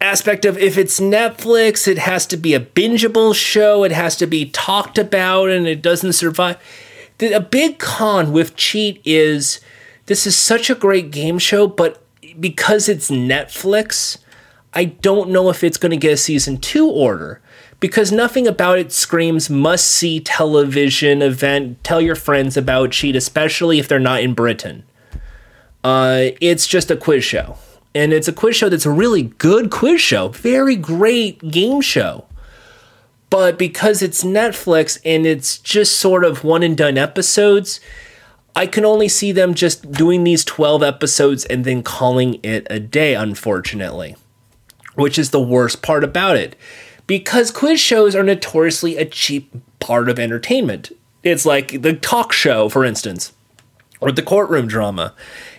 [0.00, 3.84] aspect of if it's Netflix, it has to be a bingeable show.
[3.84, 6.56] It has to be talked about, and it doesn't survive.
[7.20, 9.60] A big con with Cheat is
[10.08, 12.02] this is such a great game show, but
[12.40, 14.16] because it's Netflix,
[14.72, 17.42] I don't know if it's going to get a season two order
[17.78, 21.84] because nothing about it screams must see television event.
[21.84, 24.84] Tell your friends about Cheat, especially if they're not in Britain.
[25.84, 27.56] Uh, it's just a quiz show.
[27.94, 32.24] And it's a quiz show that's a really good quiz show, very great game show.
[33.28, 37.78] But because it's Netflix and it's just sort of one and done episodes,
[38.56, 42.80] I can only see them just doing these 12 episodes and then calling it a
[42.80, 44.16] day, unfortunately,
[44.94, 46.56] which is the worst part about it.
[47.06, 50.92] Because quiz shows are notoriously a cheap part of entertainment.
[51.22, 53.32] It's like the talk show, for instance,
[54.00, 55.14] or the courtroom drama.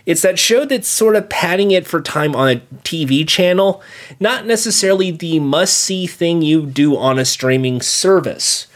[0.05, 3.81] It's that show that's sort of padding it for time on a TV channel,
[4.19, 8.67] not necessarily the must see thing you do on a streaming service.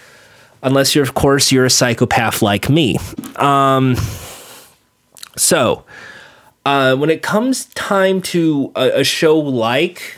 [0.64, 2.98] Unless you're, of course, you're a psychopath like me.
[3.36, 3.96] Um,
[5.38, 5.84] so,
[6.66, 10.18] uh, when it comes time to a, a show like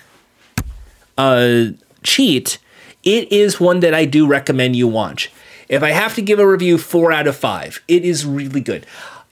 [1.17, 1.65] uh,
[2.03, 2.59] Cheat,
[3.03, 5.31] it is one that I do recommend you watch.
[5.67, 7.81] If I have to give a review, four out of five.
[7.87, 8.85] It is really good.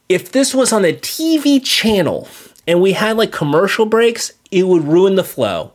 [0.09, 2.27] If this was on a TV channel
[2.67, 5.73] and we had like commercial breaks, it would ruin the flow.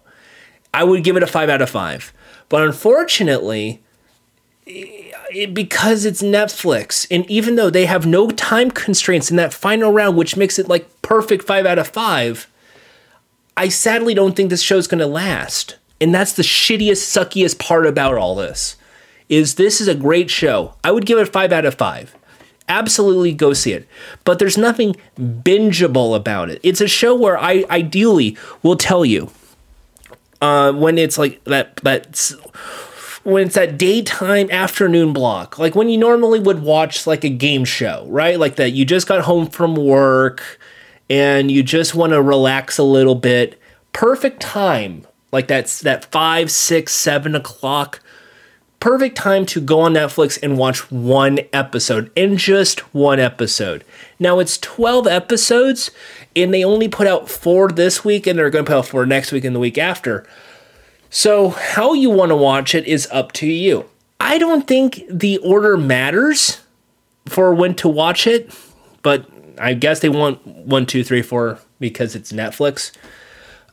[0.75, 2.13] I would give it a five out of five.
[2.49, 3.83] But unfortunately,
[5.31, 9.93] it, because it's Netflix, and even though they have no time constraints in that final
[9.93, 12.49] round, which makes it like perfect five out of five,
[13.57, 15.77] I sadly don't think this show's gonna last.
[16.01, 18.77] And that's the shittiest, suckiest part about all this.
[19.29, 20.75] Is this is a great show.
[20.83, 22.15] I would give it five out of five.
[22.69, 23.89] Absolutely go see it.
[24.25, 26.61] But there's nothing bingeable about it.
[26.63, 29.31] It's a show where I ideally will tell you
[30.41, 32.33] uh, when it's like that that
[33.29, 37.65] when it's that daytime afternoon block, like when you normally would watch like a game
[37.65, 38.39] show, right?
[38.39, 40.59] Like that you just got home from work
[41.11, 43.61] and you just want to relax a little bit.
[43.93, 48.01] Perfect time, like that's that five, six, seven o'clock.
[48.81, 53.85] Perfect time to go on Netflix and watch one episode, and just one episode.
[54.21, 55.91] Now it's 12 episodes,
[56.37, 59.05] and they only put out four this week, and they're going to put out four
[59.05, 60.25] next week and the week after.
[61.11, 63.87] So, how you want to watch it is up to you.
[64.21, 66.61] I don't think the order matters
[67.27, 68.53] for when to watch it,
[69.03, 69.27] but
[69.59, 72.93] I guess they want one, two, three, four because it's Netflix.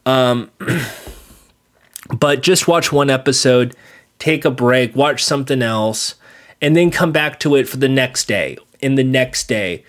[0.05, 0.51] Um,
[2.17, 3.75] but just watch one episode,
[4.19, 6.15] take a break, watch something else,
[6.61, 9.83] and then come back to it for the next day and the next day.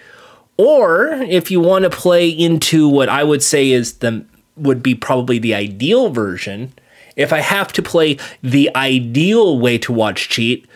[0.56, 4.24] Or if you want to play into what I would say is the
[4.56, 6.72] would be probably the ideal version
[7.16, 10.66] if I have to play the ideal way to watch Cheat,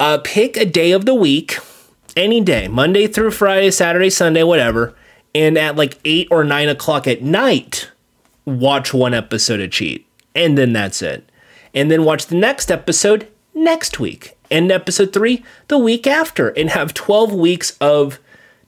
[0.00, 1.58] uh, pick a day of the week,
[2.16, 4.94] any day, Monday through Friday, Saturday, Sunday, whatever,
[5.34, 7.90] and at like 8 or 9 o'clock at night,
[8.44, 10.06] watch one episode of Cheat.
[10.34, 11.30] And then that's it.
[11.74, 14.36] And then watch the next episode next week.
[14.50, 16.48] And episode 3 the week after.
[16.50, 18.18] And have 12 weeks of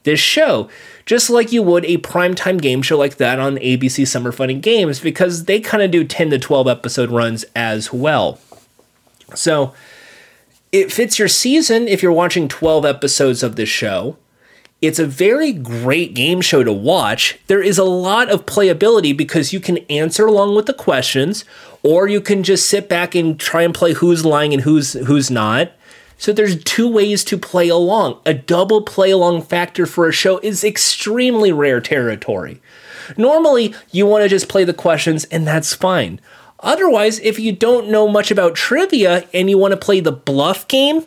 [0.03, 0.69] this show
[1.11, 4.63] just like you would a primetime game show like that on ABC Summer Fun and
[4.63, 8.39] Games, because they kind of do 10 to 12 episode runs as well.
[9.35, 9.75] So
[10.71, 14.19] it fits your season if you're watching 12 episodes of this show.
[14.81, 17.41] It's a very great game show to watch.
[17.49, 21.45] There is a lot of playability because you can answer along with the questions,
[21.83, 25.29] or you can just sit back and try and play who's lying and who's who's
[25.29, 25.73] not.
[26.21, 28.21] So there's two ways to play along.
[28.27, 32.61] A double play along factor for a show is extremely rare territory.
[33.17, 36.21] Normally, you want to just play the questions and that's fine.
[36.61, 40.69] Otherwise, if you don't know much about trivia and you want to play the bluff
[40.69, 41.07] game,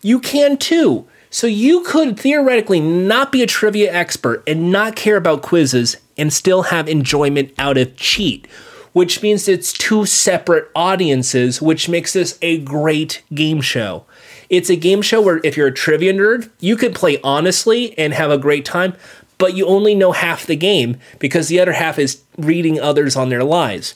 [0.00, 1.08] you can too.
[1.28, 6.32] So you could theoretically not be a trivia expert and not care about quizzes and
[6.32, 8.46] still have enjoyment out of cheat,
[8.92, 14.06] which means it's two separate audiences, which makes this a great game show.
[14.48, 18.12] It's a game show where if you're a trivia nerd, you could play honestly and
[18.12, 18.94] have a great time,
[19.38, 23.28] but you only know half the game because the other half is reading others on
[23.28, 23.94] their lies.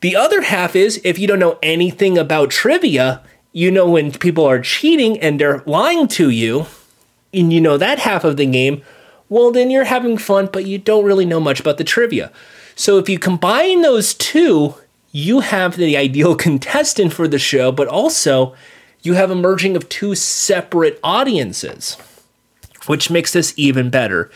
[0.00, 4.44] The other half is if you don't know anything about trivia, you know when people
[4.44, 6.66] are cheating and they're lying to you,
[7.32, 8.82] and you know that half of the game,
[9.28, 12.30] well, then you're having fun, but you don't really know much about the trivia.
[12.76, 14.74] So if you combine those two,
[15.10, 18.54] you have the ideal contestant for the show, but also
[19.02, 21.96] you have a merging of two separate audiences
[22.86, 24.30] which makes this even better.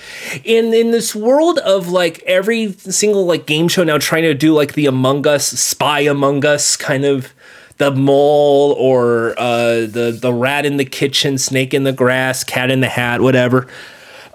[0.44, 4.52] In in this world of like every single like game show now trying to do
[4.52, 7.32] like the Among Us, Spy Among Us kind of
[7.78, 12.70] the mole or uh, the the rat in the kitchen, snake in the grass, cat
[12.70, 13.66] in the hat, whatever.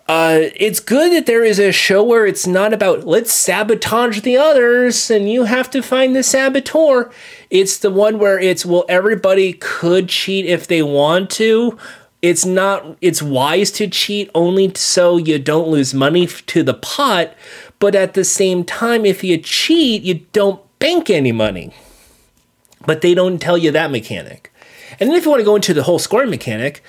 [0.08, 4.38] Uh, it's good that there is a show where it's not about let's sabotage the
[4.38, 7.12] others and you have to find the saboteur.
[7.50, 11.80] It's the one where it's well, everybody could cheat if they want to.
[12.22, 17.34] It's not, it's wise to cheat only so you don't lose money to the pot.
[17.80, 21.74] But at the same time, if you cheat, you don't bank any money.
[22.86, 24.52] But they don't tell you that mechanic.
[25.00, 26.84] And then if you want to go into the whole scoring mechanic,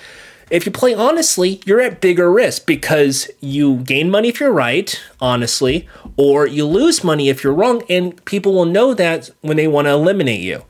[0.49, 4.99] if you play honestly, you're at bigger risk because you gain money if you're right,
[5.19, 9.67] honestly, or you lose money if you're wrong, and people will know that when they
[9.67, 10.63] want to eliminate you.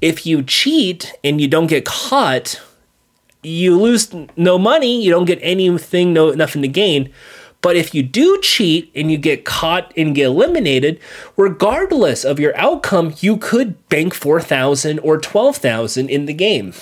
[0.00, 2.60] If you cheat and you don't get caught,
[3.42, 7.12] you lose no money, you don't get anything, no nothing to gain.
[7.62, 11.00] But if you do cheat and you get caught and get eliminated,
[11.36, 16.72] regardless of your outcome, you could bank 4,000 or 12,000 in the game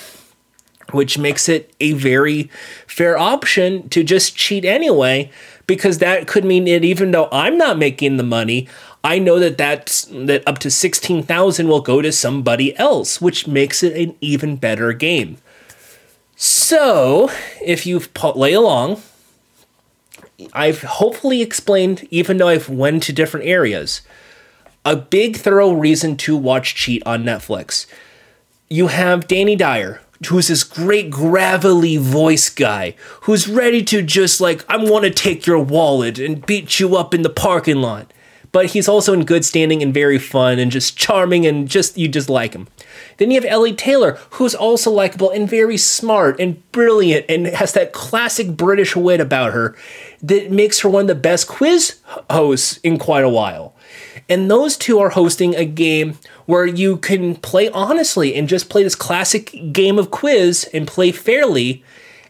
[0.95, 2.49] which makes it a very
[2.87, 5.29] fair option to just cheat anyway
[5.67, 8.67] because that could mean that even though I'm not making the money,
[9.03, 13.83] I know that that's that up to 16,000 will go to somebody else, which makes
[13.83, 15.37] it an even better game.
[16.35, 17.29] So,
[17.63, 19.01] if you play along,
[20.53, 24.01] I've hopefully explained even though I've went to different areas,
[24.83, 27.85] a big thorough reason to watch Cheat on Netflix.
[28.69, 34.65] You have Danny Dyer, who's this great gravelly voice guy who's ready to just like
[34.69, 38.11] I want to take your wallet and beat you up in the parking lot.
[38.51, 42.07] But he's also in good standing and very fun and just charming and just you
[42.07, 42.69] just like him.
[43.17, 47.73] Then you have Ellie Taylor, who's also likable and very smart and brilliant and has
[47.73, 49.75] that classic British wit about her
[50.21, 51.99] that makes her one of the best quiz
[52.29, 53.74] hosts in quite a while.
[54.27, 58.83] And those two are hosting a game where you can play honestly and just play
[58.83, 61.83] this classic game of quiz and play fairly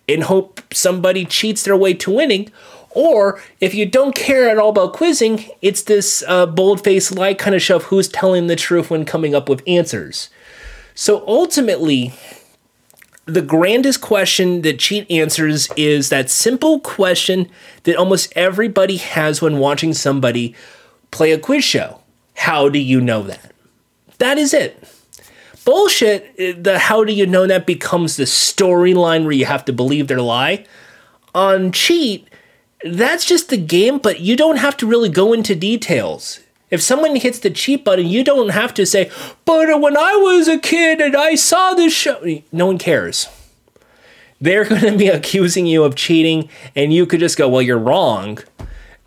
[0.07, 2.51] and hope somebody cheats their way to winning.
[2.91, 7.33] Or if you don't care at all about quizzing, it's this uh, bold faced lie
[7.33, 10.29] kind of show of who's telling the truth when coming up with answers.
[10.93, 12.13] So ultimately,
[13.25, 17.49] the grandest question that Cheat answers is that simple question
[17.83, 20.55] that almost everybody has when watching somebody
[21.15, 22.01] play a quiz show.
[22.35, 23.53] How do you know that?
[24.17, 24.83] That is it.
[25.63, 30.09] Bullshit, the how do you know that becomes the storyline where you have to believe
[30.09, 30.65] their lie.
[31.33, 32.27] On Cheat,
[32.83, 36.41] that's just the game, but you don't have to really go into details.
[36.69, 39.09] If someone hits the cheat button, you don't have to say,
[39.45, 42.21] but when I was a kid and I saw this show.
[42.51, 43.29] No one cares.
[44.41, 47.79] They're going to be accusing you of cheating, and you could just go, well, you're
[47.79, 48.39] wrong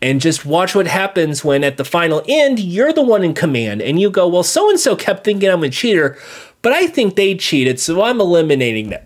[0.01, 3.81] and just watch what happens when at the final end you're the one in command.
[3.81, 6.17] And you go well so and so kept thinking i'm a cheater
[6.61, 9.05] but i think they cheated so i'm eliminating them.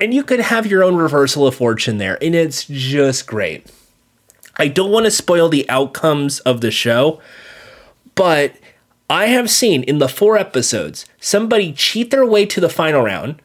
[0.00, 3.70] And you could have your own reversal of fortune there and it's just great.
[4.56, 7.20] I don't want to spoil the outcomes of the show
[8.14, 8.54] but
[9.08, 13.40] i have seen in the four episodes somebody cheat their way to the final round.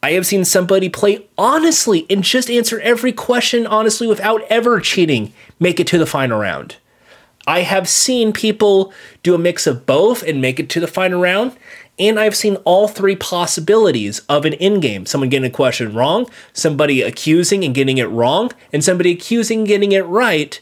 [0.00, 5.32] I have seen somebody play honestly and just answer every question honestly without ever cheating,
[5.58, 6.76] make it to the final round.
[7.46, 8.92] I have seen people
[9.22, 11.56] do a mix of both and make it to the final round.
[11.98, 16.30] And I've seen all three possibilities of an in game someone getting a question wrong,
[16.52, 20.60] somebody accusing and getting it wrong, and somebody accusing and getting it right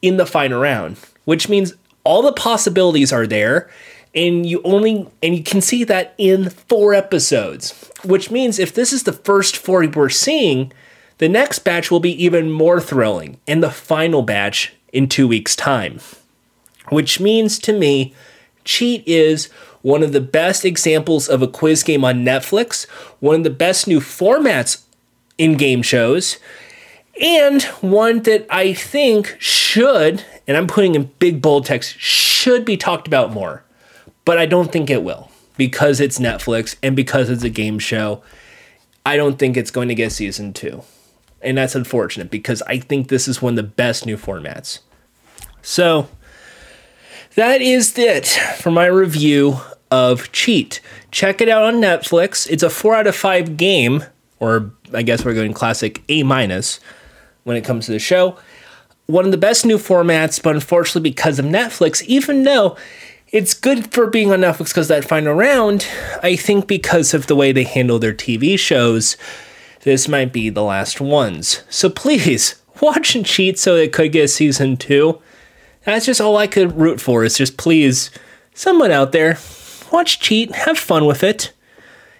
[0.00, 1.74] in the final round, which means
[2.04, 3.70] all the possibilities are there
[4.14, 8.92] and you only and you can see that in four episodes which means if this
[8.92, 10.72] is the first four we're seeing
[11.22, 15.54] the next batch will be even more thrilling and the final batch in two weeks
[15.54, 16.00] time
[16.88, 18.12] which means to me
[18.64, 19.46] cheat is
[19.82, 22.88] one of the best examples of a quiz game on netflix
[23.20, 24.82] one of the best new formats
[25.38, 26.38] in game shows
[27.20, 32.76] and one that i think should and i'm putting in big bold text should be
[32.76, 33.62] talked about more
[34.24, 38.22] but I don't think it will because it's Netflix and because it's a game show.
[39.04, 40.82] I don't think it's going to get season two.
[41.42, 44.80] And that's unfortunate because I think this is one of the best new formats.
[45.60, 46.08] So
[47.34, 49.58] that is it for my review
[49.90, 50.80] of Cheat.
[51.10, 52.48] Check it out on Netflix.
[52.48, 54.04] It's a four out of five game,
[54.40, 56.80] or I guess we're going classic A minus
[57.44, 58.36] when it comes to the show.
[59.06, 62.76] One of the best new formats, but unfortunately, because of Netflix, even though
[63.32, 65.86] it's good for being on Netflix because that final round,
[66.22, 69.16] I think because of the way they handle their TV shows,
[69.82, 71.62] this might be the last ones.
[71.68, 75.20] So please watch and cheat so it could get season two.
[75.84, 78.10] That's just all I could root for is just please,
[78.54, 79.38] someone out there,
[79.92, 81.52] watch cheat, have fun with it.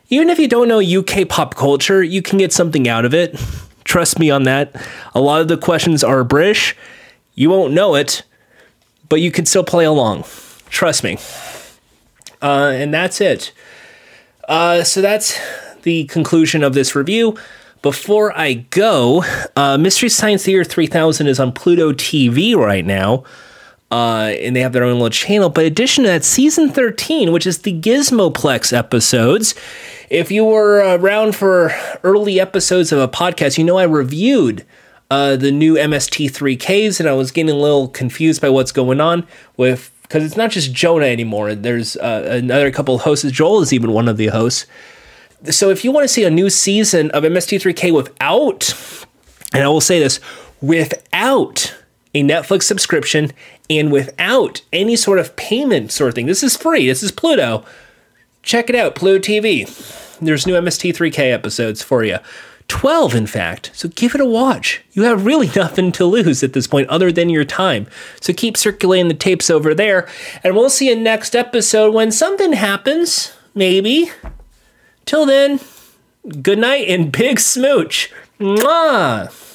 [0.08, 3.40] Even if you don't know UK pop culture, you can get something out of it.
[3.84, 4.74] Trust me on that.
[5.14, 6.76] A lot of the questions are British.
[7.34, 8.22] You won't know it,
[9.08, 10.24] but you can still play along.
[10.68, 11.18] Trust me.
[12.40, 13.52] Uh, and that's it.
[14.48, 15.38] Uh, so that's
[15.82, 17.36] the conclusion of this review.
[17.82, 19.24] Before I go,
[19.56, 23.24] uh, Mystery Science Theater 3000 is on Pluto TV right now.
[23.90, 25.50] Uh, and they have their own little channel.
[25.50, 29.54] But in addition to that, season 13, which is the Gizmoplex episodes,
[30.08, 31.72] if you were around for
[32.02, 34.64] early episodes of a podcast, you know I reviewed
[35.10, 39.26] uh, the new MST3Ks, and I was getting a little confused by what's going on
[39.58, 41.54] with because it's not just Jonah anymore.
[41.54, 43.30] There's uh, another couple of hosts.
[43.30, 44.66] Joel is even one of the hosts.
[45.50, 49.06] So if you want to see a new season of MST3K without,
[49.52, 50.20] and I will say this,
[50.60, 51.74] without
[52.14, 53.32] a Netflix subscription
[53.68, 56.86] and without any sort of payment sort of thing, this is free.
[56.86, 57.64] This is Pluto.
[58.42, 59.66] Check it out, Pluto TV.
[60.20, 62.18] There's new MST3K episodes for you.
[62.68, 63.70] 12, in fact.
[63.74, 64.82] So give it a watch.
[64.92, 67.86] You have really nothing to lose at this point other than your time.
[68.20, 70.08] So keep circulating the tapes over there.
[70.44, 74.10] And we'll see you next episode when something happens, maybe.
[75.04, 75.60] Till then,
[76.42, 78.12] good night and big smooch.
[78.40, 79.51] Mwah!